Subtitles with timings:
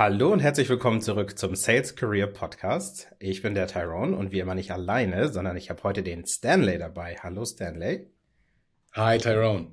[0.00, 3.08] Hallo und herzlich willkommen zurück zum Sales Career Podcast.
[3.18, 6.78] Ich bin der Tyrone und wie immer nicht alleine, sondern ich habe heute den Stanley
[6.78, 7.18] dabei.
[7.22, 8.08] Hallo Stanley.
[8.94, 9.72] Hi Tyrone.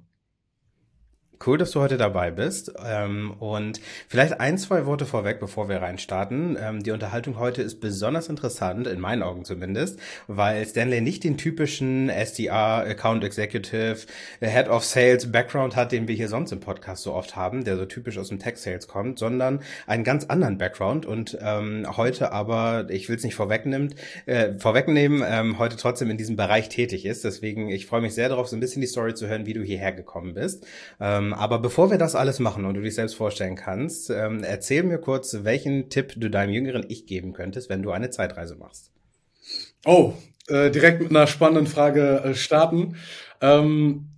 [1.45, 2.73] Cool, dass du heute dabei bist.
[2.83, 6.57] Ähm, und vielleicht ein, zwei Worte vorweg, bevor wir reinstarten.
[6.59, 11.37] Ähm, die Unterhaltung heute ist besonders interessant, in meinen Augen zumindest, weil Stanley nicht den
[11.37, 13.99] typischen SDR, Account Executive,
[14.39, 17.77] Head of Sales Background hat, den wir hier sonst im Podcast so oft haben, der
[17.77, 22.31] so typisch aus dem Tech Sales kommt, sondern einen ganz anderen Background und ähm, heute
[22.31, 23.93] aber, ich will es nicht vorwegnehmen,
[24.25, 27.23] äh, vorwegnehmen, ähm, heute trotzdem in diesem Bereich tätig ist.
[27.23, 29.61] Deswegen, ich freue mich sehr darauf, so ein bisschen die Story zu hören, wie du
[29.61, 30.65] hierher gekommen bist.
[30.99, 34.43] Ähm, ähm, aber bevor wir das alles machen und du dich selbst vorstellen kannst, ähm,
[34.43, 38.55] erzähl mir kurz, welchen Tipp du deinem jüngeren Ich geben könntest, wenn du eine Zeitreise
[38.55, 38.91] machst.
[39.85, 40.13] Oh,
[40.47, 42.95] äh, direkt mit einer spannenden Frage äh, starten.
[43.41, 44.09] Ähm,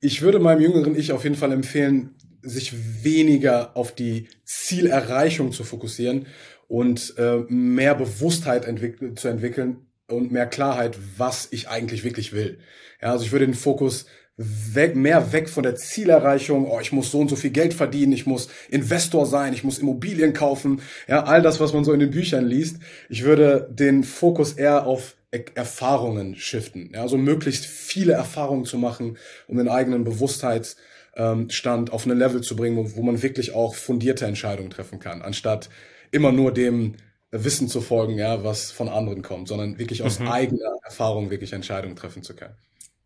[0.00, 5.64] ich würde meinem jüngeren Ich auf jeden Fall empfehlen, sich weniger auf die Zielerreichung zu
[5.64, 6.26] fokussieren
[6.68, 12.58] und äh, mehr Bewusstheit entwick zu entwickeln und mehr Klarheit, was ich eigentlich wirklich will.
[13.02, 14.06] Ja, also ich würde den Fokus
[14.38, 18.12] weg, mehr weg von der Zielerreichung, oh, ich muss so und so viel Geld verdienen,
[18.12, 21.98] ich muss Investor sein, ich muss Immobilien kaufen, ja, all das, was man so in
[21.98, 22.76] den Büchern liest.
[23.08, 25.16] Ich würde den Fokus eher auf
[25.54, 32.16] Erfahrungen shiften, ja, also möglichst viele Erfahrungen zu machen, um den eigenen Bewusstheitsstand auf ein
[32.16, 35.68] Level zu bringen, wo, wo man wirklich auch fundierte Entscheidungen treffen kann, anstatt
[36.12, 36.94] immer nur dem
[37.32, 40.28] Wissen zu folgen, ja, was von anderen kommt, sondern wirklich aus mhm.
[40.28, 42.54] eigener Erfahrung wirklich Entscheidungen treffen zu können.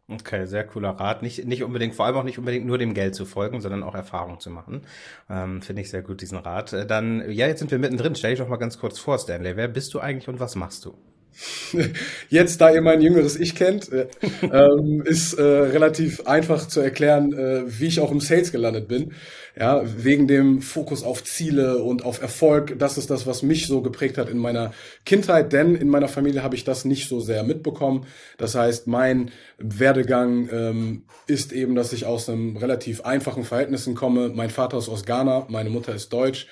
[0.08, 1.22] Okay, sehr cooler Rat.
[1.22, 3.94] Nicht, nicht unbedingt, vor allem auch nicht unbedingt nur dem Geld zu folgen, sondern auch
[3.94, 4.84] Erfahrung zu machen.
[5.30, 6.72] Ähm, Finde ich sehr gut, diesen Rat.
[6.72, 8.14] Äh, dann, ja, jetzt sind wir mittendrin.
[8.14, 9.56] Stell dich doch mal ganz kurz vor, Stanley.
[9.56, 10.98] Wer bist du eigentlich und was machst du?
[12.28, 14.06] Jetzt, da ihr mein jüngeres Ich kennt, äh,
[14.42, 19.12] ähm, ist äh, relativ einfach zu erklären, äh, wie ich auch im Sales gelandet bin.
[19.58, 22.78] Ja, wegen dem Fokus auf Ziele und auf Erfolg.
[22.78, 24.72] Das ist das, was mich so geprägt hat in meiner
[25.04, 28.06] Kindheit, denn in meiner Familie habe ich das nicht so sehr mitbekommen.
[28.38, 34.30] Das heißt, mein Werdegang ähm, ist eben, dass ich aus einem relativ einfachen Verhältnissen komme.
[34.30, 36.46] Mein Vater ist aus Ghana, meine Mutter ist deutsch.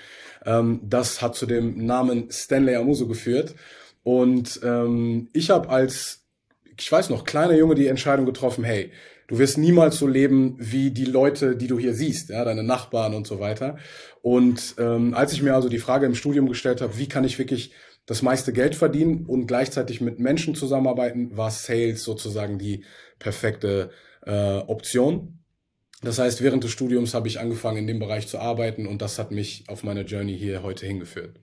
[0.45, 3.55] Ähm, das hat zu dem Namen Stanley Amuso geführt.
[4.03, 6.27] Und ähm, ich habe als,
[6.79, 8.93] ich weiß noch, kleiner Junge die Entscheidung getroffen, hey,
[9.29, 13.15] du wirst niemals so leben wie die Leute, die du hier siehst, ja, deine Nachbarn
[13.15, 13.77] und so weiter.
[14.23, 17.39] Und ähm, als ich mir also die Frage im Studium gestellt habe, wie kann ich
[17.39, 17.73] wirklich
[18.07, 22.85] das meiste Geld verdienen und gleichzeitig mit Menschen zusammenarbeiten, war Sales sozusagen die
[23.19, 23.91] perfekte
[24.27, 25.39] äh, Option.
[26.03, 29.19] Das heißt, während des Studiums habe ich angefangen, in dem Bereich zu arbeiten und das
[29.19, 31.39] hat mich auf meiner Journey hier heute hingeführt.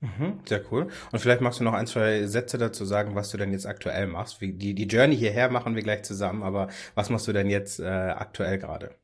[0.00, 0.88] Mhm, sehr cool.
[1.10, 4.06] Und vielleicht magst du noch ein, zwei Sätze dazu sagen, was du denn jetzt aktuell
[4.06, 4.40] machst.
[4.40, 7.80] Wie, die, die Journey hierher machen wir gleich zusammen, aber was machst du denn jetzt
[7.80, 8.94] äh, aktuell gerade?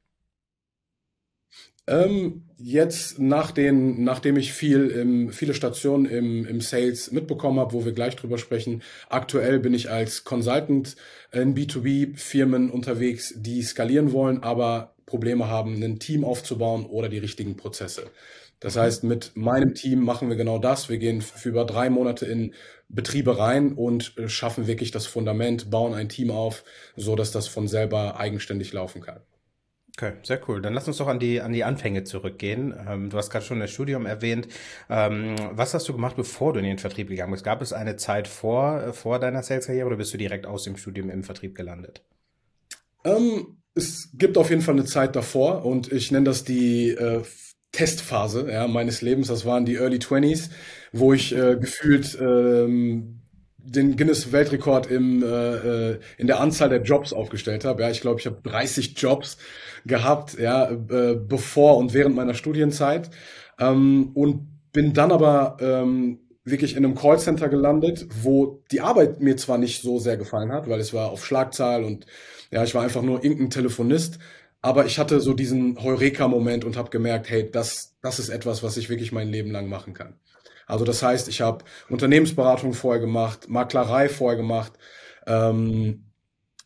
[1.87, 7.75] Ähm, jetzt nach den, nachdem ich viel im, viele Stationen im, im Sales mitbekommen habe,
[7.75, 10.97] wo wir gleich drüber sprechen, aktuell bin ich als Consultant
[11.31, 17.57] in B2B-Firmen unterwegs, die skalieren wollen, aber Probleme haben, ein Team aufzubauen oder die richtigen
[17.57, 18.11] Prozesse.
[18.61, 20.89] Das heißt, mit meinem Team machen wir genau das.
[20.89, 22.55] Wir gehen für über drei Monate in
[22.89, 26.65] Betriebe rein und äh, schaffen wirklich das Fundament, bauen ein Team auf,
[26.97, 29.21] so dass das von selber eigenständig laufen kann.
[29.97, 30.61] Okay, sehr cool.
[30.61, 32.75] Dann lass uns doch an die, an die Anfänge zurückgehen.
[32.89, 34.49] Ähm, du hast gerade schon das Studium erwähnt.
[34.91, 37.45] Ähm, was hast du gemacht, bevor du in den Vertrieb gegangen bist?
[37.45, 40.77] Gab es eine Zeit vor, äh, vor deiner Sales-Karriere oder bist du direkt aus dem
[40.77, 42.03] Studium im Vertrieb gelandet?
[43.05, 47.23] Ähm, es gibt auf jeden Fall eine Zeit davor und ich nenne das die äh,
[47.73, 49.29] Testphase ja, meines Lebens.
[49.29, 50.51] Das waren die Early 20s,
[50.93, 53.21] wo ich äh, gefühlt ähm,
[53.59, 55.27] den Guinness-Weltrekord im, äh,
[55.91, 57.83] äh, in der Anzahl der Jobs aufgestellt habe.
[57.83, 59.39] Ja, ich glaube, ich habe 30 Jobs
[59.87, 63.11] gehabt, ja, äh, bevor und während meiner Studienzeit.
[63.59, 69.37] Ähm, und bin dann aber ähm, wirklich in einem Callcenter gelandet, wo die Arbeit mir
[69.37, 72.07] zwar nicht so sehr gefallen hat, weil es war auf Schlagzahl und
[72.51, 74.19] ja, ich war einfach nur irgendein Telefonist,
[74.61, 78.77] aber ich hatte so diesen Heureka-Moment und habe gemerkt, hey, das, das ist etwas, was
[78.77, 80.15] ich wirklich mein Leben lang machen kann.
[80.67, 84.73] Also das heißt, ich habe Unternehmensberatung vorher gemacht, Maklerei vorher gemacht,
[85.27, 86.05] ähm,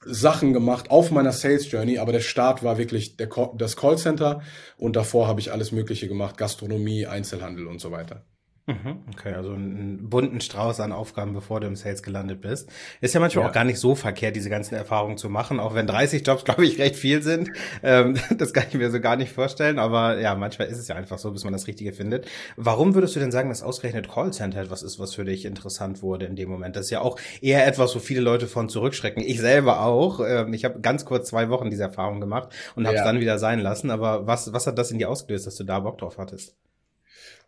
[0.05, 4.43] Sachen gemacht auf meiner Sales Journey, aber der Start war wirklich der, das Callcenter
[4.77, 8.25] und davor habe ich alles Mögliche gemacht, Gastronomie, Einzelhandel und so weiter.
[8.69, 12.69] Mhm, okay, also einen bunten Strauß an Aufgaben, bevor du im Sales gelandet bist.
[13.01, 13.49] Ist ja manchmal ja.
[13.49, 16.67] auch gar nicht so verkehrt, diese ganzen Erfahrungen zu machen, auch wenn 30 Jobs, glaube
[16.67, 17.51] ich, recht viel sind.
[17.83, 20.97] Ähm, das kann ich mir so gar nicht vorstellen, aber ja, manchmal ist es ja
[20.97, 22.29] einfach so, bis man das Richtige findet.
[22.57, 26.27] Warum würdest du denn sagen, dass ausgerechnet Callcenter etwas ist, was für dich interessant wurde
[26.27, 26.77] in dem Moment?
[26.77, 29.23] Das ist ja auch eher etwas, wo viele Leute von zurückschrecken.
[29.25, 30.21] Ich selber auch.
[30.21, 33.07] Ähm, ich habe ganz kurz zwei Wochen diese Erfahrung gemacht und habe es ja.
[33.07, 33.91] dann wieder sein lassen.
[33.91, 36.55] Aber was, was hat das in dir ausgelöst, dass du da Bock drauf hattest?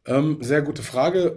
[0.06, 1.36] Ähm, sehr gute Frage.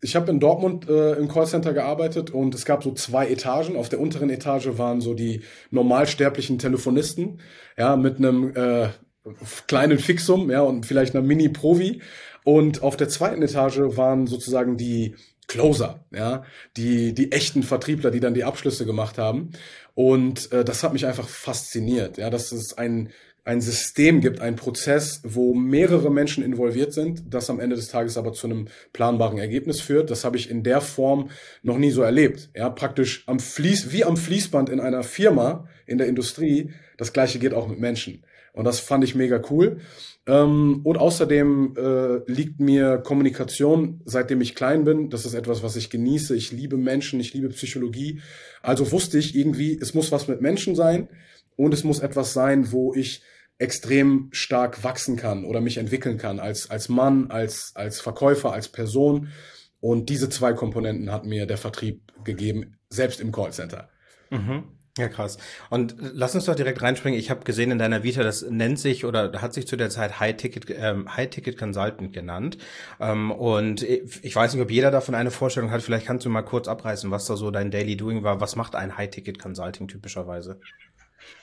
[0.00, 3.76] Ich habe in Dortmund äh, im Callcenter gearbeitet und es gab so zwei Etagen.
[3.76, 7.40] Auf der unteren Etage waren so die normalsterblichen Telefonisten,
[7.76, 8.88] ja, mit einem äh,
[9.68, 12.02] kleinen Fixum, ja, und vielleicht einer Mini-Provi.
[12.44, 15.14] Und auf der zweiten Etage waren sozusagen die
[15.48, 16.44] Closer, ja,
[16.76, 19.50] die, die echten Vertriebler, die dann die Abschlüsse gemacht haben.
[19.94, 23.10] Und äh, das hat mich einfach fasziniert, ja, dass es ein,
[23.44, 28.16] ein System gibt, ein Prozess, wo mehrere Menschen involviert sind, das am Ende des Tages
[28.16, 30.10] aber zu einem planbaren Ergebnis führt.
[30.10, 31.30] Das habe ich in der Form
[31.62, 32.50] noch nie so erlebt.
[32.54, 36.70] Ja, praktisch am Fließ, wie am Fließband in einer Firma, in der Industrie.
[36.96, 38.24] Das gleiche geht auch mit Menschen.
[38.52, 39.80] Und das fand ich mega cool.
[40.26, 45.10] Ähm, und außerdem äh, liegt mir Kommunikation, seitdem ich klein bin.
[45.10, 46.36] Das ist etwas, was ich genieße.
[46.36, 48.20] Ich liebe Menschen, ich liebe Psychologie.
[48.62, 51.08] Also wusste ich irgendwie, es muss was mit Menschen sein
[51.56, 53.22] und es muss etwas sein, wo ich
[53.58, 58.68] extrem stark wachsen kann oder mich entwickeln kann als, als Mann, als, als Verkäufer, als
[58.68, 59.28] Person.
[59.80, 63.88] Und diese zwei Komponenten hat mir der Vertrieb gegeben, selbst im Callcenter.
[64.30, 64.64] Mhm.
[64.98, 65.38] Ja, krass.
[65.70, 67.18] Und lass uns doch direkt reinspringen.
[67.18, 70.20] Ich habe gesehen in deiner Vita, das nennt sich oder hat sich zu der Zeit
[70.20, 72.58] High Ticket ähm, High Ticket Consultant genannt.
[73.00, 75.80] Ähm, und ich weiß nicht, ob jeder davon eine Vorstellung hat.
[75.80, 78.42] Vielleicht kannst du mal kurz abreißen, was da so dein Daily Doing war.
[78.42, 80.60] Was macht ein High Ticket Consulting typischerweise?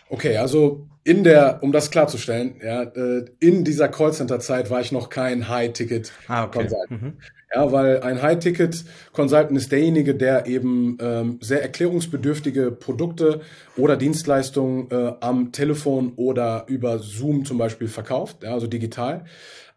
[0.09, 5.09] Okay, also in der, um das klarzustellen, ja, äh, in dieser Callcenter-Zeit war ich noch
[5.09, 6.27] kein High-Ticket-Consultant.
[6.27, 6.67] Ah, okay.
[6.89, 7.17] Mhm.
[7.53, 13.41] Ja, weil ein High-Ticket-Consultant ist derjenige, der eben ähm, sehr erklärungsbedürftige Produkte
[13.75, 19.25] oder Dienstleistungen äh, am Telefon oder über Zoom zum Beispiel verkauft, ja, also digital.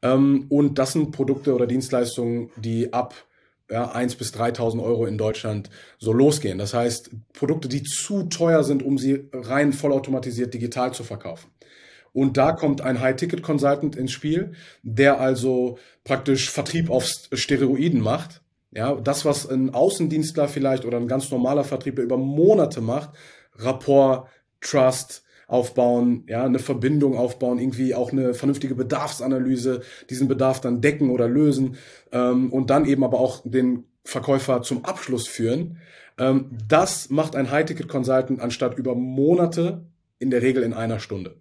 [0.03, 3.15] Ähm, und das sind Produkte oder Dienstleistungen, die ab
[3.71, 6.59] ja, 1 bis 3.000 Euro in Deutschland so losgehen.
[6.59, 11.52] Das heißt, Produkte, die zu teuer sind, um sie rein vollautomatisiert digital zu verkaufen.
[12.13, 18.43] Und da kommt ein High-Ticket-Consultant ins Spiel, der also praktisch Vertrieb auf Steroiden macht.
[18.75, 23.11] Ja, das, was ein Außendienstler vielleicht oder ein ganz normaler Vertriebler über Monate macht,
[23.57, 24.29] Rapport,
[24.61, 25.23] Trust,
[25.53, 31.29] aufbauen, ja, eine Verbindung aufbauen, irgendwie auch eine vernünftige Bedarfsanalyse, diesen Bedarf dann decken oder
[31.29, 31.77] lösen
[32.11, 35.77] ähm, und dann eben aber auch den Verkäufer zum Abschluss führen.
[36.19, 39.85] Ähm, das macht ein High-Ticket-Consultant anstatt über Monate
[40.19, 41.37] in der Regel in einer Stunde.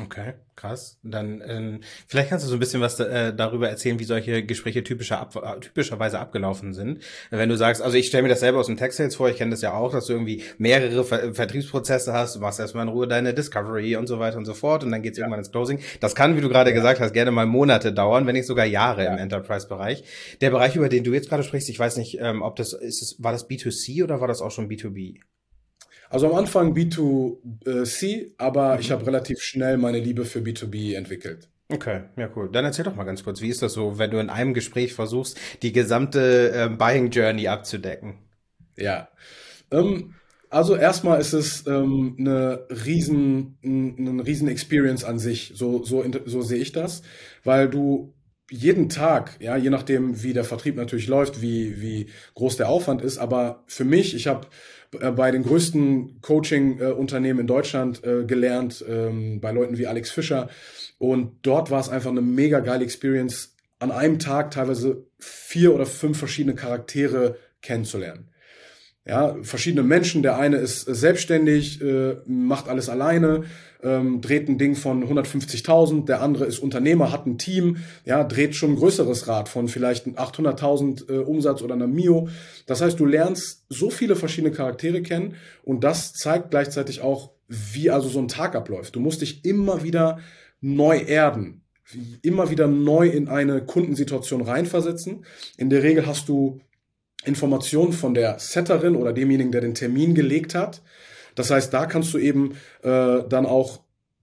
[0.00, 0.98] Okay, krass.
[1.02, 4.82] Dann ähm, vielleicht kannst du so ein bisschen was äh, darüber erzählen, wie solche Gespräche
[4.82, 7.02] typischer ab, äh, typischerweise abgelaufen sind.
[7.28, 9.36] Wenn du sagst, also ich stelle mir das selber aus dem Text Sales vor, ich
[9.36, 12.88] kenne das ja auch, dass du irgendwie mehrere Ver Vertriebsprozesse hast, du machst erstmal in
[12.88, 15.24] Ruhe deine Discovery und so weiter und so fort und dann geht's ja.
[15.24, 15.78] irgendwann ins Closing.
[16.00, 16.76] Das kann, wie du gerade ja.
[16.76, 19.12] gesagt hast, gerne mal Monate dauern, wenn nicht sogar Jahre ja.
[19.12, 20.04] im Enterprise-Bereich.
[20.40, 23.02] Der Bereich, über den du jetzt gerade sprichst, ich weiß nicht, ähm, ob das ist,
[23.02, 25.18] es, war das B2C oder war das auch schon B2B?
[26.12, 28.80] Also am Anfang B2C, aber mhm.
[28.80, 31.48] ich habe relativ schnell meine Liebe für B2B entwickelt.
[31.70, 32.50] Okay, ja cool.
[32.52, 34.92] Dann erzähl doch mal ganz kurz, wie ist das so, wenn du in einem Gespräch
[34.92, 38.18] versuchst, die gesamte äh, Buying Journey abzudecken?
[38.76, 39.08] Ja.
[39.70, 40.14] Ähm,
[40.50, 45.52] also erstmal ist es ähm, eine riesen, eine riesen Experience an sich.
[45.54, 47.00] So, so, so sehe ich das,
[47.42, 48.12] weil du
[48.50, 53.00] jeden Tag, ja, je nachdem, wie der Vertrieb natürlich läuft, wie, wie groß der Aufwand
[53.00, 54.50] ist, aber für mich, ich habe äh,
[54.98, 60.48] bei den größten Coaching-Unternehmen in Deutschland äh, gelernt, ähm, bei Leuten wie Alex Fischer.
[60.98, 65.86] Und dort war es einfach eine mega geile Experience, an einem Tag teilweise vier oder
[65.86, 68.31] fünf verschiedene Charaktere kennenzulernen
[69.04, 70.22] ja, verschiedene Menschen.
[70.22, 73.44] Der eine ist selbstständig, äh, macht alles alleine,
[73.82, 76.06] ähm, dreht ein Ding von 150.000.
[76.06, 80.06] Der andere ist Unternehmer, hat ein Team, ja, dreht schon ein größeres Rad von vielleicht
[80.06, 82.28] 800.000 äh, Umsatz oder einer Mio.
[82.66, 87.90] Das heißt, du lernst so viele verschiedene Charaktere kennen und das zeigt gleichzeitig auch, wie
[87.90, 88.94] also so ein Tag abläuft.
[88.94, 90.20] Du musst dich immer wieder
[90.60, 91.62] neu erden,
[92.22, 95.24] immer wieder neu in eine Kundensituation reinversetzen.
[95.56, 96.60] In der Regel hast du
[97.24, 100.82] Informationen von der Setterin oder demjenigen, der den Termin gelegt hat.
[101.34, 103.80] Das heißt, da kannst du eben äh, dann auch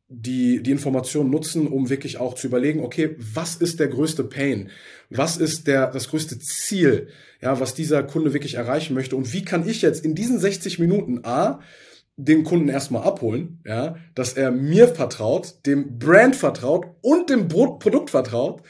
[0.09, 4.71] die, die Informationen nutzen, um wirklich auch zu überlegen, okay, was ist der größte Pain?
[5.09, 7.09] Was ist der, das größte Ziel,
[7.41, 9.15] ja, was dieser Kunde wirklich erreichen möchte?
[9.15, 11.59] Und wie kann ich jetzt in diesen 60 Minuten A
[12.17, 18.09] den Kunden erstmal abholen, ja, dass er mir vertraut, dem Brand vertraut und dem Produkt
[18.09, 18.63] vertraut,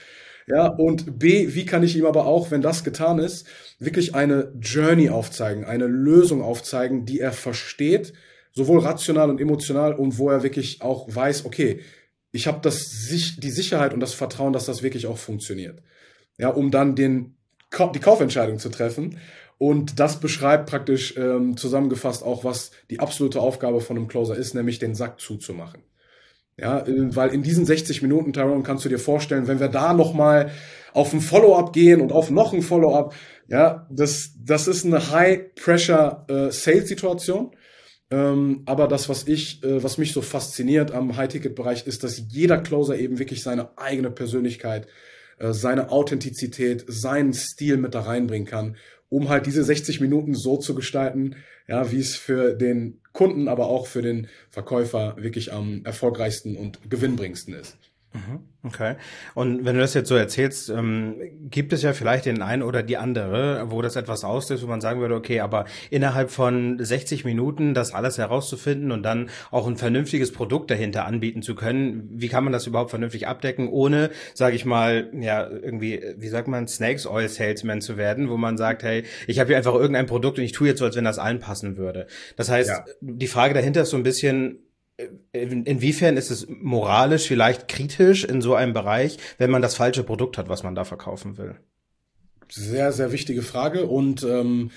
[0.50, 3.46] ja, und B, wie kann ich ihm aber auch, wenn das getan ist,
[3.78, 8.14] wirklich eine Journey aufzeigen, eine Lösung aufzeigen, die er versteht,
[8.52, 11.82] sowohl rational und emotional und wo er wirklich auch weiß, okay,
[12.32, 15.82] ich habe das die Sicherheit und das Vertrauen, dass das wirklich auch funktioniert.
[16.38, 17.36] Ja, um dann den
[17.94, 19.20] die Kaufentscheidung zu treffen.
[19.60, 24.56] Und das beschreibt praktisch ähm, zusammengefasst auch, was die absolute Aufgabe von einem Closer ist,
[24.56, 25.84] nämlich den Sack zuzumachen.
[26.62, 29.94] Ja, äh, weil in diesen 60 Minuten, Tyrone, kannst du dir vorstellen, wenn wir da
[29.94, 30.52] nochmal
[30.94, 33.16] auf ein Follow-up gehen und auf noch ein Follow-up.
[33.48, 37.56] Ja, das, das ist eine High-Pressure-Sales-Situation.
[38.12, 42.58] Ähm, aber das, was ich, äh, was mich so fasziniert am High-Ticket-Bereich, ist, dass jeder
[42.58, 44.88] Closer eben wirklich seine eigene Persönlichkeit, äh,
[45.40, 48.78] seine Authentizität, seinen Stil mit da reinbringen kann,
[49.10, 51.36] um halt diese 60 Minuten so zu gestalten,
[51.68, 56.90] ja, wie es für den Kunden, aber auch für den Verkäufer wirklich am erfolgreichsten und
[56.90, 57.78] gewinnbringsten ist.
[58.14, 58.40] Mhm.
[58.64, 58.96] Okay.
[59.36, 61.16] Und wenn du das jetzt so erzählst, ähm,
[61.50, 64.82] gibt es ja vielleicht den einen oder die andere, wo das etwas auslöst, wo man
[64.82, 69.78] sagen würde, okay, aber innerhalb von 60 Minuten das alles herauszufinden und dann auch ein
[69.78, 74.56] vernünftiges Produkt dahinter anbieten zu können, wie kann man das überhaupt vernünftig abdecken, ohne, sage
[74.56, 78.84] ich mal, ja, irgendwie, wie sagt man, Snakes Oil Salesman zu werden, wo man sagt,
[78.84, 81.20] hey, ich habe hier einfach irgendein Produkt und ich tue jetzt so, als wenn das
[81.20, 82.08] allen passen würde.
[82.36, 82.86] Das heißt, ja.
[83.02, 84.60] die Frage dahinter ist so ein bisschen,
[85.32, 90.38] inwiefern ist es moralisch vielleicht kritisch in so einem Bereich, wenn man das falsche Produkt
[90.38, 91.56] hat, was man da verkaufen will?
[92.52, 94.72] Sehr, sehr wichtige Frage und ähm,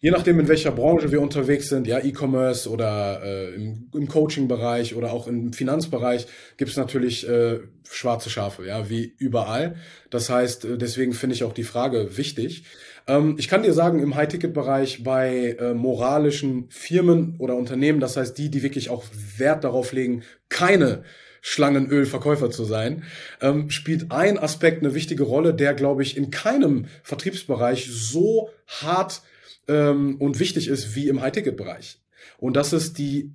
[0.00, 4.94] je nachdem, in welcher Branche wir unterwegs sind, ja, E-Commerce oder äh, im, im Coaching-Bereich
[4.94, 7.58] oder auch im Finanzbereich, gibt es natürlich äh,
[7.90, 9.76] schwarze Schafe, ja, wie überall.
[10.10, 12.64] Das heißt, äh, deswegen finde ich auch die Frage wichtig.
[13.08, 18.38] Ähm, ich kann dir sagen, im High-Ticket-Bereich bei äh, moralischen Firmen oder Unternehmen, das heißt
[18.38, 19.04] die, die wirklich auch
[19.36, 21.02] Wert darauf legen, keine
[21.40, 23.04] Schlangenölverkäufer zu sein,
[23.40, 29.22] ähm, spielt ein Aspekt eine wichtige Rolle, der, glaube ich, in keinem Vertriebsbereich so hart
[29.66, 32.00] ähm, und wichtig ist wie im High-Ticket-Bereich.
[32.38, 33.32] Und das ist die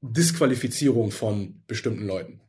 [0.00, 2.40] Disqualifizierung von bestimmten Leuten.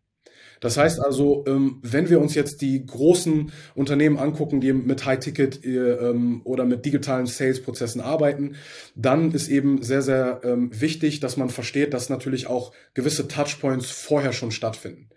[0.60, 5.64] Das heißt also, ähm, wenn wir uns jetzt die großen Unternehmen angucken, die mit High-Ticket
[5.66, 8.56] äh, ähm, oder mit digitalen Sales-Prozessen arbeiten,
[8.96, 13.90] dann ist eben sehr, sehr ähm, wichtig, dass man versteht, dass natürlich auch gewisse Touchpoints
[13.90, 15.10] vorher schon stattfinden.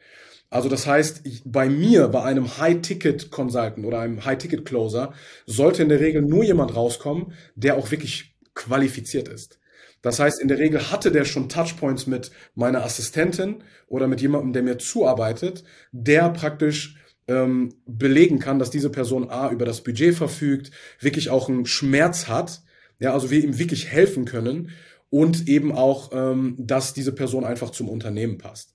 [0.50, 5.12] Also das heißt, bei mir, bei einem High-Ticket-Consultant oder einem High-Ticket-Closer,
[5.46, 9.58] sollte in der Regel nur jemand rauskommen, der auch wirklich qualifiziert ist.
[10.02, 14.52] Das heißt, in der Regel hatte der schon Touchpoints mit meiner Assistentin oder mit jemandem,
[14.52, 20.14] der mir zuarbeitet, der praktisch ähm, belegen kann, dass diese Person A über das Budget
[20.14, 22.62] verfügt, wirklich auch einen Schmerz hat,
[23.00, 24.70] ja, also wir ihm wirklich helfen können
[25.10, 28.74] und eben auch, ähm, dass diese Person einfach zum Unternehmen passt.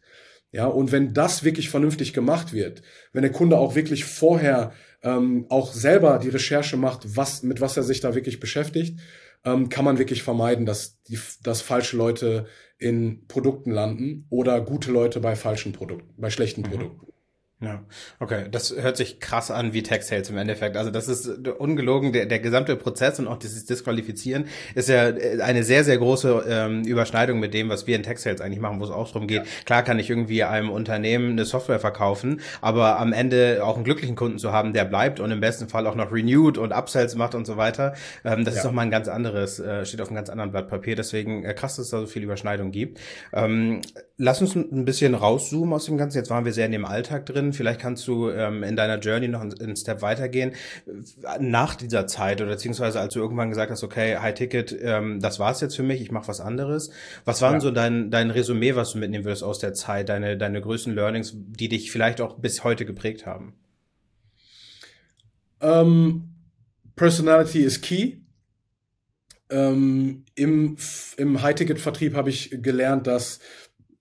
[0.51, 5.47] Ja, und wenn das wirklich vernünftig gemacht wird, wenn der Kunde auch wirklich vorher ähm,
[5.49, 8.99] auch selber die Recherche macht, was, mit was er sich da wirklich beschäftigt,
[9.45, 12.47] ähm, kann man wirklich vermeiden, dass, die, dass falsche Leute
[12.77, 16.65] in Produkten landen oder gute Leute bei falschen Produkten, bei schlechten mhm.
[16.65, 17.12] Produkten.
[17.63, 17.81] Ja,
[18.19, 20.75] okay, das hört sich krass an wie Tech Sales im Endeffekt.
[20.75, 25.41] Also das ist ungelogen, der, der gesamte Prozess und auch dieses Disqualifizieren ist ja äh,
[25.41, 28.81] eine sehr, sehr große ähm, Überschneidung mit dem, was wir in Tech Sales eigentlich machen,
[28.81, 29.43] wo es auch darum geht.
[29.45, 29.51] Ja.
[29.63, 34.17] Klar kann ich irgendwie einem Unternehmen eine Software verkaufen, aber am Ende auch einen glücklichen
[34.17, 37.33] Kunden zu haben, der bleibt und im besten Fall auch noch renewed und Upsells macht
[37.33, 37.93] und so weiter,
[38.25, 38.59] ähm, das ja.
[38.59, 40.97] ist nochmal ein ganz anderes, äh, steht auf einem ganz anderen Blatt Papier.
[40.97, 42.99] Deswegen äh, krass, dass es da so viel Überschneidung gibt.
[43.31, 43.79] Ähm,
[44.17, 46.17] lass uns ein bisschen rauszoomen aus dem Ganzen.
[46.17, 49.27] Jetzt waren wir sehr in dem Alltag drin Vielleicht kannst du ähm, in deiner Journey
[49.27, 50.53] noch einen, Step weitergehen.
[51.39, 55.39] Nach dieser Zeit oder beziehungsweise als du irgendwann gesagt hast, okay, High Ticket, ähm, das
[55.39, 56.91] war's jetzt für mich, ich mache was anderes.
[57.25, 57.59] Was waren ja.
[57.59, 61.33] so dein, dein Resümee, was du mitnehmen würdest aus der Zeit, deine, deine größten Learnings,
[61.35, 63.53] die dich vielleicht auch bis heute geprägt haben?
[65.59, 66.29] Um, ähm,
[66.95, 68.17] Personality is key.
[69.49, 70.77] Ähm, Im
[71.17, 73.39] im High-Ticket-Vertrieb habe ich gelernt, dass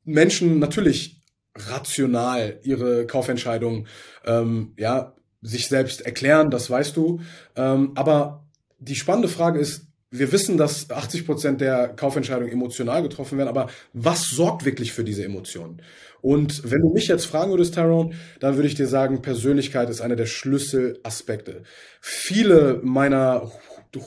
[0.04, 1.21] Menschen natürlich
[1.56, 3.86] rational ihre Kaufentscheidung
[4.24, 7.20] ähm, ja sich selbst erklären, das weißt du.
[7.56, 8.46] Ähm, aber
[8.78, 13.68] die spannende Frage ist, wir wissen, dass 80 Prozent der Kaufentscheidungen emotional getroffen werden, aber
[13.94, 15.80] was sorgt wirklich für diese Emotionen?
[16.20, 20.00] Und wenn du mich jetzt fragen würdest, Tyrone, dann würde ich dir sagen, Persönlichkeit ist
[20.00, 21.62] einer der Schlüsselaspekte.
[22.00, 23.50] Viele meiner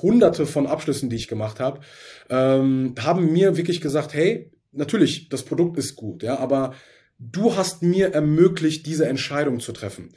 [0.01, 1.81] hunderte von Abschlüssen, die ich gemacht habe,
[2.29, 6.73] ähm, haben mir wirklich gesagt, hey, natürlich, das Produkt ist gut, ja, aber
[7.17, 10.15] du hast mir ermöglicht, diese Entscheidung zu treffen.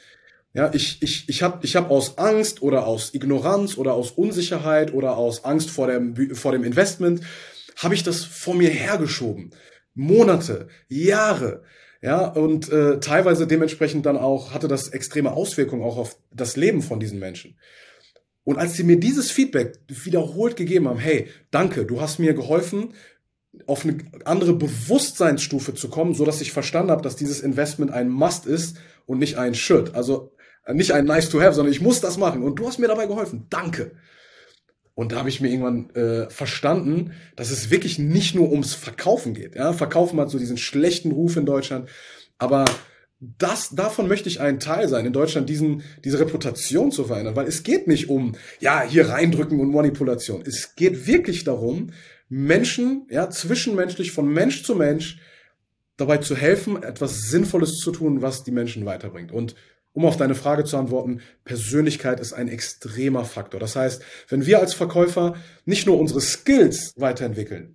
[0.55, 4.93] Ja, ich, ich, ich habe ich hab aus Angst oder aus Ignoranz oder aus Unsicherheit
[4.93, 7.21] oder aus Angst vor dem, vor dem Investment,
[7.77, 9.51] habe ich das vor mir hergeschoben.
[9.95, 11.63] Monate, Jahre.
[12.01, 16.81] Ja, und äh, teilweise dementsprechend dann auch hatte das extreme Auswirkungen auch auf das Leben
[16.81, 17.59] von diesen Menschen.
[18.45, 22.95] Und als sie mir dieses Feedback wiederholt gegeben haben, hey, danke, du hast mir geholfen,
[23.67, 28.09] auf eine andere Bewusstseinsstufe zu kommen, so dass ich verstanden habe, dass dieses Investment ein
[28.09, 28.77] Must ist
[29.07, 29.95] und nicht ein Should.
[29.95, 30.33] Also
[30.65, 32.43] äh, nicht ein Nice to Have, sondern ich muss das machen.
[32.43, 33.47] Und du hast mir dabei geholfen.
[33.51, 33.93] Danke.
[34.95, 39.33] Und da habe ich mir irgendwann äh, verstanden, dass es wirklich nicht nur ums Verkaufen
[39.33, 39.55] geht.
[39.55, 41.89] Ja, Verkaufen hat so diesen schlechten Ruf in Deutschland,
[42.37, 42.65] aber
[43.21, 47.47] das, davon möchte ich ein Teil sein, in Deutschland diesen, diese Reputation zu verändern, weil
[47.47, 50.43] es geht nicht um, ja, hier reindrücken und Manipulation.
[50.45, 51.91] Es geht wirklich darum,
[52.29, 55.21] Menschen, ja, zwischenmenschlich von Mensch zu Mensch
[55.97, 59.33] dabei zu helfen, etwas Sinnvolles zu tun, was die Menschen weiterbringt.
[59.33, 59.55] Und
[59.93, 63.59] um auf deine Frage zu antworten, Persönlichkeit ist ein extremer Faktor.
[63.59, 67.75] Das heißt, wenn wir als Verkäufer nicht nur unsere Skills weiterentwickeln,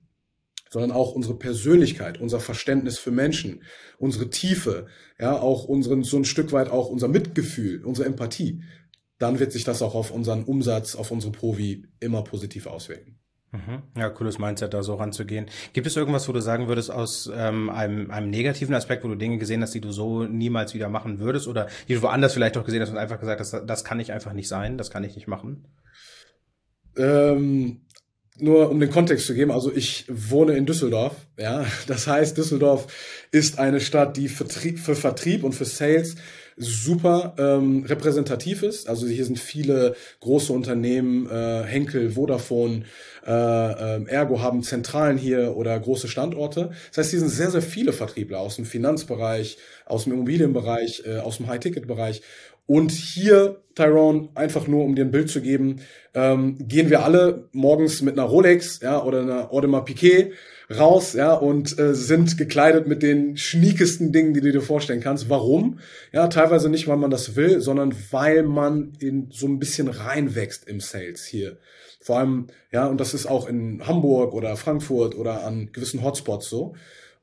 [0.70, 3.64] sondern auch unsere Persönlichkeit, unser Verständnis für Menschen,
[3.98, 4.88] unsere Tiefe,
[5.20, 8.64] ja, auch unseren, so ein Stück weit auch unser Mitgefühl, unsere Empathie,
[9.20, 13.20] dann wird sich das auch auf unseren Umsatz, auf unsere Provi immer positiv auswirken.
[13.54, 13.84] Mhm.
[13.96, 15.46] Ja, cooles Mindset, da so ranzugehen.
[15.74, 19.16] Gibt es irgendwas, wo du sagen würdest, aus ähm, einem, einem negativen Aspekt, wo du
[19.16, 22.58] Dinge gesehen hast, die du so niemals wieder machen würdest oder die du woanders vielleicht
[22.58, 25.04] auch gesehen hast und einfach gesagt hast, das kann ich einfach nicht sein, das kann
[25.04, 25.68] ich nicht machen?
[26.98, 27.82] Ähm,
[28.40, 32.88] nur um den Kontext zu geben, also ich wohne in Düsseldorf, ja, das heißt, Düsseldorf
[33.32, 36.16] ist eine Stadt, die für, für Vertrieb und für Sales
[36.58, 38.88] super ähm, repräsentativ ist.
[38.88, 42.84] Also hier sind viele große Unternehmen, äh, Henkel, Vodafone,
[43.26, 46.72] äh, äh, Ergo haben Zentralen hier oder große Standorte.
[46.90, 51.18] Das heißt, hier sind sehr, sehr viele Vertriebler aus dem Finanzbereich, aus dem Immobilienbereich, äh,
[51.18, 52.22] aus dem High-Ticket-Bereich.
[52.66, 55.82] Und hier, Tyrone, einfach nur um dir ein Bild zu geben,
[56.14, 60.32] ähm, gehen wir alle morgens mit einer Rolex ja, oder einer Audemars Piquet
[60.70, 65.30] raus ja, und äh, sind gekleidet mit den schniekesten Dingen, die du dir vorstellen kannst.
[65.30, 65.80] Warum?
[66.12, 70.68] Ja, teilweise nicht, weil man das will, sondern weil man in so ein bisschen reinwächst
[70.68, 71.58] im Sales hier.
[72.02, 76.50] Vor allem, ja, und das ist auch in Hamburg oder Frankfurt oder an gewissen Hotspots
[76.50, 76.76] so.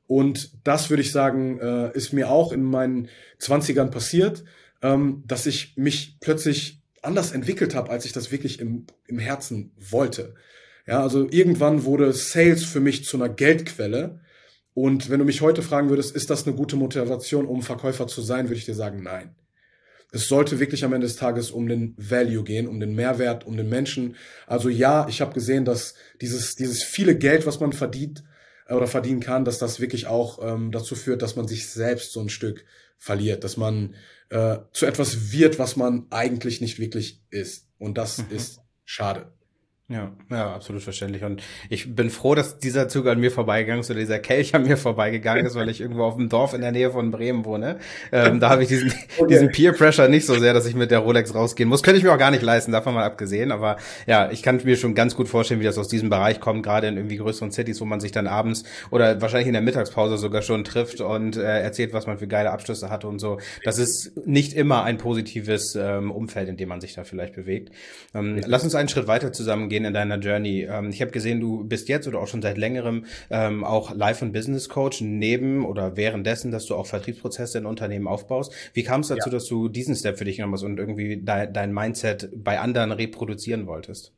[0.07, 3.07] Und das würde ich sagen, äh, ist mir auch in meinen
[3.37, 4.43] Zwanzigern passiert
[4.81, 9.71] ähm, dass ich mich plötzlich anders entwickelt habe, als ich das wirklich im, im Herzen
[9.77, 10.35] wollte.
[10.87, 14.19] Ja, also irgendwann wurde Sales für mich zu einer Geldquelle.
[14.73, 18.21] Und wenn du mich heute fragen würdest, ist das eine gute Motivation, um Verkäufer zu
[18.21, 19.35] sein, würde ich dir sagen, nein.
[20.13, 23.55] Es sollte wirklich am Ende des Tages um den Value gehen, um den Mehrwert, um
[23.55, 24.15] den Menschen.
[24.45, 28.23] Also ja, ich habe gesehen, dass dieses, dieses viele Geld, was man verdient
[28.67, 32.11] äh, oder verdienen kann, dass das wirklich auch ähm, dazu führt, dass man sich selbst
[32.11, 32.65] so ein Stück
[32.97, 33.95] verliert, dass man
[34.29, 37.67] äh, zu etwas wird, was man eigentlich nicht wirklich ist.
[37.77, 38.35] Und das mhm.
[38.35, 39.31] ist schade.
[39.91, 41.21] Ja, ja, absolut verständlich.
[41.25, 44.63] Und ich bin froh, dass dieser Zug an mir vorbeigegangen ist oder dieser Kelch an
[44.63, 47.75] mir vorbeigegangen ist, weil ich irgendwo auf dem Dorf in der Nähe von Bremen wohne.
[48.13, 49.27] Ähm, da habe ich diesen, okay.
[49.27, 51.83] diesen Peer Pressure nicht so sehr, dass ich mit der Rolex rausgehen muss.
[51.83, 53.51] Könnte ich mir auch gar nicht leisten, davon mal abgesehen.
[53.51, 53.75] Aber
[54.07, 56.87] ja, ich kann mir schon ganz gut vorstellen, wie das aus diesem Bereich kommt, gerade
[56.87, 60.41] in irgendwie größeren Cities, wo man sich dann abends oder wahrscheinlich in der Mittagspause sogar
[60.41, 63.39] schon trifft und äh, erzählt, was man für geile Abschlüsse hatte und so.
[63.65, 67.73] Das ist nicht immer ein positives ähm, Umfeld, in dem man sich da vielleicht bewegt.
[68.15, 70.67] Ähm, lass uns einen Schritt weiter zusammengehen gehen in deiner Journey?
[70.69, 74.23] Ähm, ich habe gesehen, du bist jetzt oder auch schon seit längerem ähm, auch Life-
[74.23, 78.53] und Business Coach neben oder währenddessen, dass du auch Vertriebsprozesse in Unternehmen aufbaust.
[78.73, 79.33] Wie kam es dazu, ja.
[79.33, 82.91] dass du diesen Step für dich genommen hast und irgendwie dein, dein Mindset bei anderen
[82.91, 84.13] reproduzieren wolltest?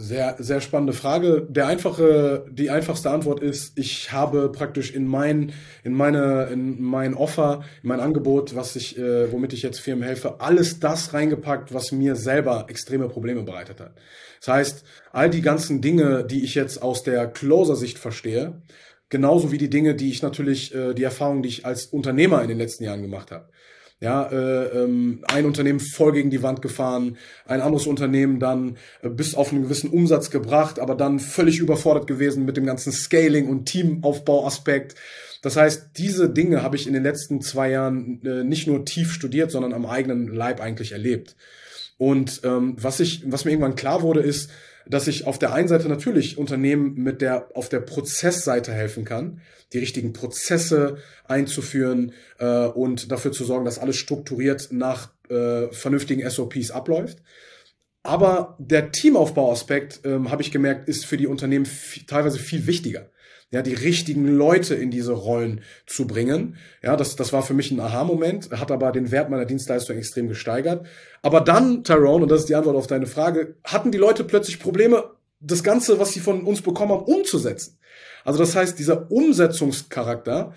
[0.00, 1.44] Sehr, sehr spannende Frage.
[1.50, 7.14] Der einfache, die einfachste Antwort ist, ich habe praktisch in mein, in meine, in mein
[7.14, 11.74] Offer, in mein Angebot, was ich, äh, womit ich jetzt Firmen helfe, alles das reingepackt,
[11.74, 13.96] was mir selber extreme Probleme bereitet hat.
[14.38, 18.62] Das heißt, all die ganzen Dinge, die ich jetzt aus der Closer-Sicht verstehe,
[19.08, 22.48] genauso wie die Dinge, die ich natürlich, äh, die Erfahrungen, die ich als Unternehmer in
[22.48, 23.48] den letzten Jahren gemacht habe
[24.00, 29.08] ja, äh, ähm, ein Unternehmen voll gegen die Wand gefahren, ein anderes Unternehmen dann äh,
[29.08, 33.48] bis auf einen gewissen Umsatz gebracht, aber dann völlig überfordert gewesen mit dem ganzen Scaling
[33.48, 34.94] und Teamaufbauaspekt.
[35.42, 39.12] Das heißt, diese Dinge habe ich in den letzten zwei Jahren äh, nicht nur tief
[39.12, 41.34] studiert, sondern am eigenen Leib eigentlich erlebt.
[41.96, 44.50] Und ähm, was ich, was mir irgendwann klar wurde, ist,
[44.88, 49.40] dass ich auf der einen Seite natürlich Unternehmen mit der auf der Prozessseite helfen kann,
[49.72, 56.28] die richtigen Prozesse einzuführen äh, und dafür zu sorgen, dass alles strukturiert nach äh, vernünftigen
[56.28, 57.18] SOPs abläuft.
[58.02, 61.68] Aber der Teamaufbauaspekt, ähm, habe ich gemerkt, ist für die Unternehmen
[62.06, 63.10] teilweise viel wichtiger
[63.50, 66.56] ja, die richtigen Leute in diese Rollen zu bringen.
[66.82, 70.28] Ja, das, das war für mich ein Aha-Moment, hat aber den Wert meiner Dienstleistung extrem
[70.28, 70.86] gesteigert.
[71.22, 74.58] Aber dann, Tyrone, und das ist die Antwort auf deine Frage, hatten die Leute plötzlich
[74.58, 77.78] Probleme, das Ganze, was sie von uns bekommen haben, umzusetzen.
[78.24, 80.52] Also das heißt, dieser Umsetzungscharakter,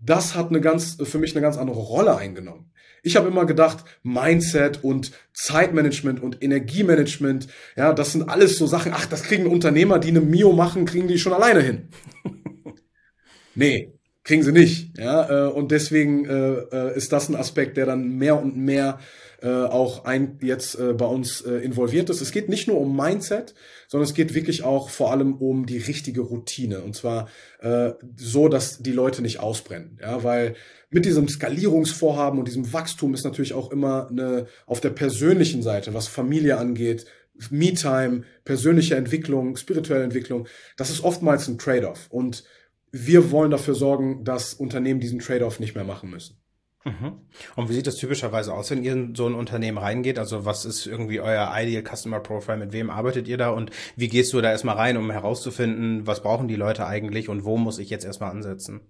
[0.00, 2.71] das hat eine ganz, für mich eine ganz andere Rolle eingenommen.
[3.02, 8.92] Ich habe immer gedacht, Mindset und Zeitmanagement und Energiemanagement, ja, das sind alles so Sachen,
[8.94, 11.88] ach, das kriegen Unternehmer, die eine Mio machen, kriegen die schon alleine hin.
[13.56, 14.96] nee, kriegen sie nicht.
[14.98, 19.00] Ja, äh, und deswegen äh, äh, ist das ein Aspekt, der dann mehr und mehr
[19.42, 22.20] äh, auch ein, jetzt äh, bei uns äh, involviert ist.
[22.20, 23.54] Es geht nicht nur um Mindset,
[23.88, 26.80] sondern es geht wirklich auch vor allem um die richtige Routine.
[26.80, 27.28] Und zwar
[27.60, 29.98] äh, so, dass die Leute nicht ausbrennen.
[30.00, 30.54] Ja, weil
[30.90, 35.94] mit diesem Skalierungsvorhaben und diesem Wachstum ist natürlich auch immer eine auf der persönlichen Seite,
[35.94, 37.06] was Familie angeht,
[37.50, 42.06] Me-Time, persönliche Entwicklung, spirituelle Entwicklung, das ist oftmals ein Trade-off.
[42.10, 42.44] Und
[42.92, 46.41] wir wollen dafür sorgen, dass Unternehmen diesen Trade-off nicht mehr machen müssen.
[46.84, 47.20] Mhm.
[47.56, 50.18] Und wie sieht das typischerweise aus, wenn ihr in so ein Unternehmen reingeht?
[50.18, 52.58] Also was ist irgendwie euer Ideal Customer Profile?
[52.58, 53.50] Mit wem arbeitet ihr da?
[53.50, 57.44] Und wie gehst du da erstmal rein, um herauszufinden, was brauchen die Leute eigentlich und
[57.44, 58.80] wo muss ich jetzt erstmal ansetzen?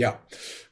[0.00, 0.18] Ja,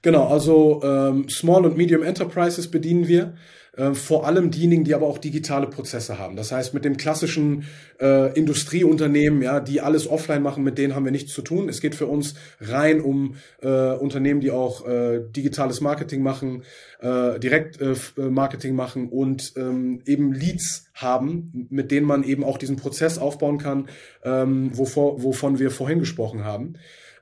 [0.00, 0.26] genau.
[0.28, 3.34] Also ähm, Small und Medium Enterprises bedienen wir.
[3.76, 6.34] Äh, vor allem diejenigen, die aber auch digitale Prozesse haben.
[6.34, 7.64] Das heißt, mit dem klassischen
[8.00, 11.68] äh, Industrieunternehmen, ja, die alles offline machen, mit denen haben wir nichts zu tun.
[11.68, 16.62] Es geht für uns rein um äh, Unternehmen, die auch äh, digitales Marketing machen,
[17.00, 22.76] äh, Direktmarketing äh, machen und ähm, eben Leads haben, mit denen man eben auch diesen
[22.76, 23.90] Prozess aufbauen kann,
[24.24, 26.78] ähm, wovor, wovon wir vorhin gesprochen haben.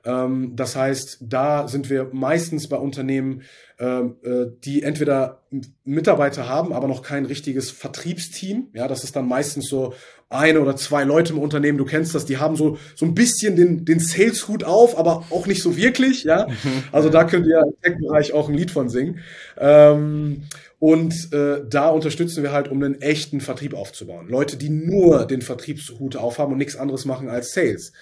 [0.07, 3.41] Ähm, das heißt, da sind wir meistens bei Unternehmen,
[3.77, 5.43] ähm, äh, die entweder
[5.83, 8.69] Mitarbeiter haben, aber noch kein richtiges Vertriebsteam.
[8.73, 9.93] Ja, das ist dann meistens so
[10.29, 13.55] eine oder zwei Leute im Unternehmen, du kennst das, die haben so, so ein bisschen
[13.55, 16.47] den, den Sales-Hut auf, aber auch nicht so wirklich, ja.
[16.91, 19.19] Also da könnt ihr im Tech-Bereich auch ein Lied von singen.
[19.57, 20.43] Ähm,
[20.79, 24.27] und äh, da unterstützen wir halt, um einen echten Vertrieb aufzubauen.
[24.27, 27.93] Leute, die nur den Vertriebshut aufhaben und nichts anderes machen als Sales.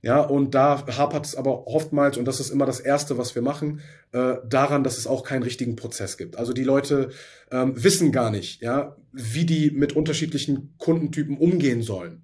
[0.00, 3.42] Ja, und da hapert es aber oftmals, und das ist immer das Erste, was wir
[3.42, 3.80] machen,
[4.12, 6.36] äh, daran, dass es auch keinen richtigen Prozess gibt.
[6.36, 7.10] Also die Leute
[7.50, 12.22] ähm, wissen gar nicht, ja, wie die mit unterschiedlichen Kundentypen umgehen sollen.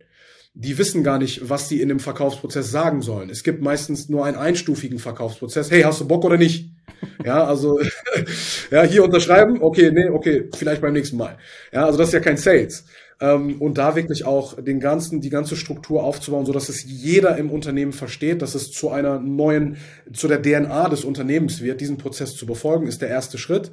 [0.56, 3.28] Die wissen gar nicht, was sie in dem Verkaufsprozess sagen sollen.
[3.28, 5.70] Es gibt meistens nur einen einstufigen Verkaufsprozess.
[5.70, 6.70] Hey, hast du Bock oder nicht?
[7.24, 7.80] Ja, also
[8.70, 11.36] ja, hier unterschreiben, okay, nee, okay, vielleicht beim nächsten Mal.
[11.72, 12.84] Ja, also das ist ja kein Sales
[13.20, 17.36] ähm, und da wirklich auch den ganzen, die ganze Struktur aufzubauen, so dass es jeder
[17.36, 19.76] im Unternehmen versteht, dass es zu einer neuen,
[20.12, 21.80] zu der DNA des Unternehmens wird.
[21.80, 23.70] Diesen Prozess zu befolgen, ist der erste Schritt.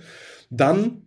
[0.50, 1.04] Dann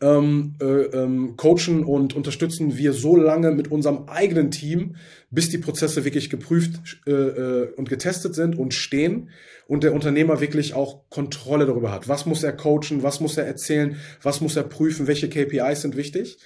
[0.00, 4.96] ähm, äh, ähm, coachen und unterstützen wir so lange mit unserem eigenen Team,
[5.30, 9.30] bis die Prozesse wirklich geprüft äh, äh, und getestet sind und stehen
[9.66, 12.08] und der Unternehmer wirklich auch Kontrolle darüber hat.
[12.08, 15.96] Was muss er coachen, was muss er erzählen, was muss er prüfen, welche KPIs sind
[15.96, 16.38] wichtig.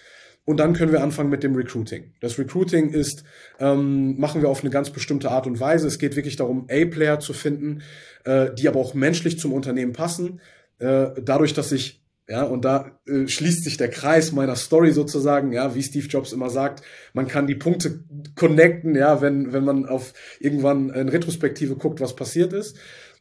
[0.46, 2.14] Und dann können wir anfangen mit dem Recruiting.
[2.20, 3.24] Das Recruiting ist,
[3.60, 5.86] ähm, machen wir auf eine ganz bestimmte Art und Weise.
[5.86, 7.82] Es geht wirklich darum, A-Player zu finden,
[8.24, 10.40] äh, die aber auch menschlich zum Unternehmen passen.
[10.78, 11.99] Äh, dadurch, dass ich
[12.30, 16.32] ja, und da äh, schließt sich der Kreis meiner Story sozusagen, ja, wie Steve Jobs
[16.32, 18.04] immer sagt, man kann die Punkte
[18.36, 22.76] connecten, ja, wenn, wenn man auf irgendwann in Retrospektive guckt, was passiert ist.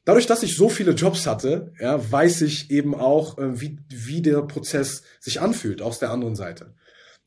[0.06, 4.22] Dadurch, dass ich so viele Jobs hatte, ja, weiß ich eben auch, äh, wie, wie
[4.22, 6.76] der Prozess sich anfühlt aus der anderen Seite.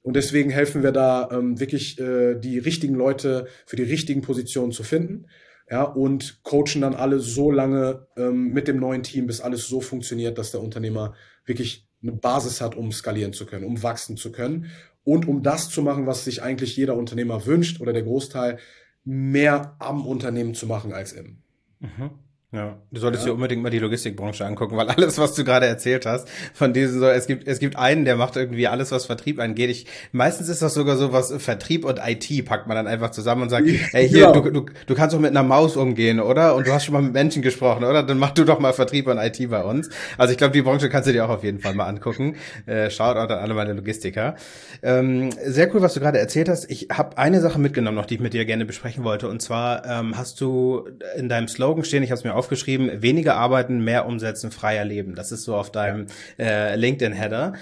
[0.02, 4.70] Und deswegen helfen wir da ähm, wirklich äh, die richtigen Leute für die richtigen Positionen
[4.70, 5.26] zu finden.
[5.72, 9.80] Ja, und coachen dann alle so lange ähm, mit dem neuen Team, bis alles so
[9.80, 11.14] funktioniert, dass der Unternehmer
[11.46, 14.66] wirklich eine Basis hat, um skalieren zu können, um wachsen zu können
[15.02, 18.58] und um das zu machen, was sich eigentlich jeder Unternehmer wünscht oder der Großteil,
[19.04, 21.38] mehr am Unternehmen zu machen als im.
[21.80, 22.10] Mhm.
[22.54, 23.30] Ja, du solltest ja.
[23.30, 27.00] dir unbedingt mal die Logistikbranche angucken, weil alles, was du gerade erzählt hast, von diesen
[27.00, 29.70] so, es gibt, es gibt einen, der macht irgendwie alles, was Vertrieb angeht.
[29.70, 33.42] Ich, meistens ist das sogar so was, Vertrieb und IT packt man dann einfach zusammen
[33.42, 34.32] und sagt, ey, hier, ja.
[34.32, 36.54] du, du, du kannst doch mit einer Maus umgehen, oder?
[36.54, 38.02] Und du hast schon mal mit Menschen gesprochen, oder?
[38.02, 39.88] Dann mach du doch mal Vertrieb und IT bei uns.
[40.18, 42.36] Also ich glaube, die Branche kannst du dir auch auf jeden Fall mal angucken.
[42.66, 44.36] Äh, schaut auch an alle meine Logistiker.
[44.82, 46.70] Ähm, sehr cool, was du gerade erzählt hast.
[46.70, 49.28] Ich habe eine Sache mitgenommen noch, die ich mit dir gerne besprechen wollte.
[49.28, 50.86] Und zwar ähm, hast du
[51.16, 55.14] in deinem Slogan stehen, ich habe es mir aufgeschrieben, weniger arbeiten, mehr umsetzen, freier leben.
[55.14, 56.06] Das ist so auf deinem
[56.40, 57.52] äh, LinkedIn-Header.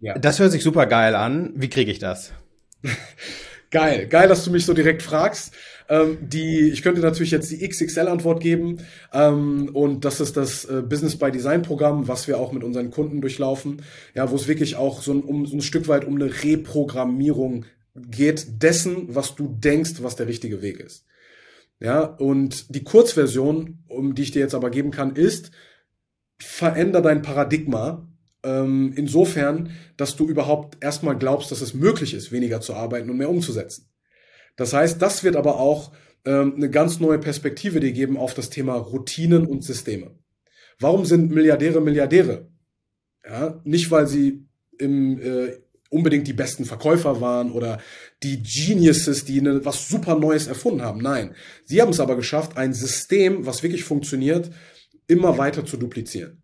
[0.00, 0.16] Ja.
[0.16, 1.52] Das hört sich super geil an.
[1.56, 2.32] Wie kriege ich das?
[3.72, 5.52] geil, geil, dass du mich so direkt fragst.
[5.88, 8.78] Ähm, die, ich könnte natürlich jetzt die XXL-Antwort geben.
[9.12, 13.20] Ähm, und das ist das äh, Business by Design-Programm, was wir auch mit unseren Kunden
[13.20, 13.82] durchlaufen.
[14.14, 17.64] Ja, wo es wirklich auch so ein, um, so ein Stück weit um eine Reprogrammierung
[17.96, 21.04] geht dessen, was du denkst, was der richtige Weg ist.
[21.80, 25.52] Ja, und die Kurzversion, um die ich dir jetzt aber geben kann, ist,
[26.40, 28.08] veränder dein Paradigma
[28.42, 33.16] ähm, insofern, dass du überhaupt erstmal glaubst, dass es möglich ist, weniger zu arbeiten und
[33.16, 33.88] mehr umzusetzen.
[34.56, 35.92] Das heißt, das wird aber auch
[36.24, 40.18] ähm, eine ganz neue Perspektive dir geben auf das Thema Routinen und Systeme.
[40.80, 42.48] Warum sind Milliardäre Milliardäre?
[43.24, 44.46] Ja, nicht weil sie
[44.78, 45.58] im äh,
[45.90, 47.80] unbedingt die besten Verkäufer waren oder
[48.22, 51.00] die Geniuses, die eine, was super Neues erfunden haben.
[51.00, 54.50] Nein, sie haben es aber geschafft, ein System, was wirklich funktioniert,
[55.06, 56.42] immer weiter zu duplizieren.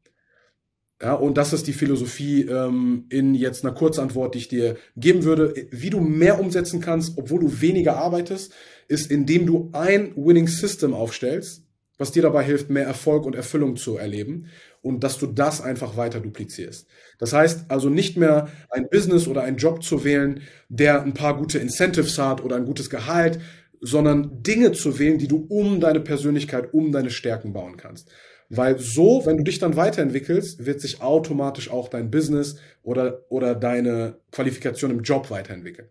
[1.02, 5.24] Ja, und das ist die Philosophie ähm, in jetzt einer Kurzantwort, die ich dir geben
[5.24, 5.68] würde.
[5.70, 8.54] Wie du mehr umsetzen kannst, obwohl du weniger arbeitest,
[8.88, 11.63] ist, indem du ein Winning System aufstellst,
[11.98, 14.46] was dir dabei hilft, mehr Erfolg und Erfüllung zu erleben
[14.82, 16.86] und dass du das einfach weiter duplizierst.
[17.18, 21.36] Das heißt also nicht mehr ein Business oder einen Job zu wählen, der ein paar
[21.36, 23.38] gute Incentives hat oder ein gutes Gehalt,
[23.80, 28.10] sondern Dinge zu wählen, die du um deine Persönlichkeit, um deine Stärken bauen kannst.
[28.48, 33.54] Weil so, wenn du dich dann weiterentwickelst, wird sich automatisch auch dein Business oder, oder
[33.54, 35.88] deine Qualifikation im Job weiterentwickeln.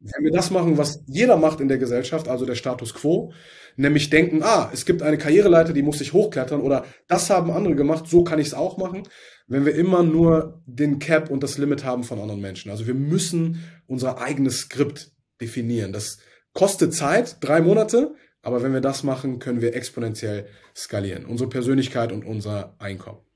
[0.00, 3.32] Wenn wir das machen, was jeder macht in der Gesellschaft, also der Status quo,
[3.76, 7.74] nämlich denken, ah, es gibt eine Karriereleiter, die muss ich hochklettern oder das haben andere
[7.74, 9.02] gemacht, so kann ich es auch machen,
[9.48, 12.70] wenn wir immer nur den Cap und das Limit haben von anderen Menschen.
[12.70, 15.92] Also wir müssen unser eigenes Skript definieren.
[15.92, 16.18] Das
[16.52, 21.24] kostet Zeit, drei Monate, aber wenn wir das machen, können wir exponentiell skalieren.
[21.24, 23.27] Unsere Persönlichkeit und unser Einkommen.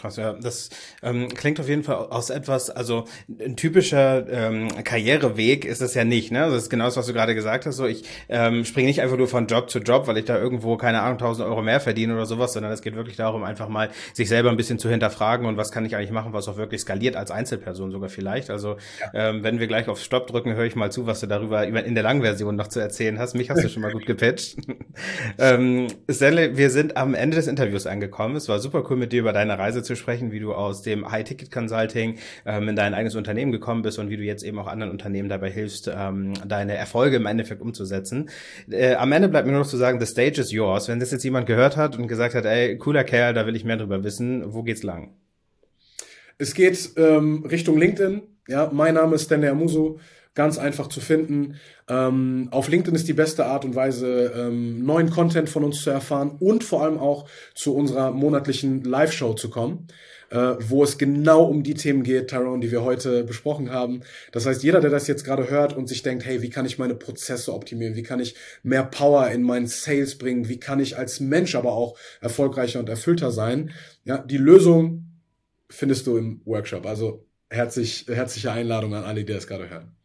[0.00, 0.32] Krass, ja.
[0.32, 0.70] Das
[1.02, 6.04] ähm, klingt auf jeden Fall aus etwas, also ein typischer ähm, Karriereweg ist es ja
[6.04, 6.44] nicht, ne?
[6.44, 7.76] Also das ist genau das, was du gerade gesagt hast.
[7.76, 10.78] So, ich ähm, springe nicht einfach nur von Job zu Job, weil ich da irgendwo,
[10.78, 13.90] keine Ahnung, 1000 Euro mehr verdiene oder sowas, sondern es geht wirklich darum, einfach mal
[14.14, 16.80] sich selber ein bisschen zu hinterfragen und was kann ich eigentlich machen, was auch wirklich
[16.80, 18.48] skaliert als Einzelperson sogar vielleicht.
[18.48, 19.28] Also ja.
[19.28, 21.94] ähm, wenn wir gleich auf Stopp drücken, höre ich mal zu, was du darüber in
[21.94, 23.34] der langen Version noch zu erzählen hast.
[23.34, 24.56] Mich hast du schon mal gut gepitcht.
[25.38, 28.36] ähm, Stanley, wir sind am Ende des Interviews angekommen.
[28.36, 30.82] Es war super cool, mit dir über deine Reise zu zu sprechen, wie du aus
[30.82, 34.66] dem High-Ticket-Consulting ähm, in dein eigenes Unternehmen gekommen bist und wie du jetzt eben auch
[34.66, 38.30] anderen Unternehmen dabei hilfst, ähm, deine Erfolge im Endeffekt umzusetzen.
[38.70, 40.88] Äh, am Ende bleibt mir nur noch zu sagen, the stage is yours.
[40.88, 43.64] Wenn das jetzt jemand gehört hat und gesagt hat, ey, cooler Kerl, da will ich
[43.64, 45.14] mehr drüber wissen, wo geht's lang?
[46.38, 48.22] Es geht ähm, Richtung LinkedIn.
[48.48, 49.98] Ja, mein Name ist Stanley Amuso
[50.34, 51.56] ganz einfach zu finden.
[51.88, 55.90] Ähm, auf LinkedIn ist die beste Art und Weise, ähm, neuen Content von uns zu
[55.90, 59.88] erfahren und vor allem auch zu unserer monatlichen Live-Show zu kommen,
[60.30, 64.02] äh, wo es genau um die Themen geht, Tyrone, die wir heute besprochen haben.
[64.30, 66.78] Das heißt, jeder, der das jetzt gerade hört und sich denkt, hey, wie kann ich
[66.78, 67.96] meine Prozesse optimieren?
[67.96, 70.48] Wie kann ich mehr Power in meinen Sales bringen?
[70.48, 73.72] Wie kann ich als Mensch aber auch erfolgreicher und erfüllter sein?
[74.04, 75.06] Ja, die Lösung
[75.68, 76.86] findest du im Workshop.
[76.86, 79.96] Also herzlich, herzliche Einladung an alle, die das gerade hören.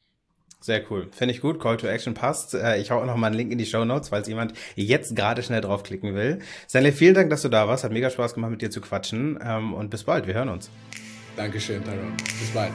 [0.65, 1.10] Sehr cool.
[1.12, 1.60] Finde ich gut.
[1.60, 2.56] Call to Action passt.
[2.56, 5.15] Äh, ich hau auch noch mal einen Link in die Show Notes, falls jemand jetzt
[5.15, 6.39] gerade schnell draufklicken will.
[6.67, 7.84] Stanley, vielen Dank, dass du da warst.
[7.84, 9.38] Hat mega Spaß gemacht, mit dir zu quatschen.
[9.45, 10.25] Ähm, und bis bald.
[10.25, 10.71] Wir hören uns.
[11.36, 12.13] Dankeschön, Tyrone.
[12.39, 12.71] Bis bald.